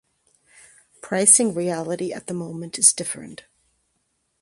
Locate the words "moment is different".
2.33-3.43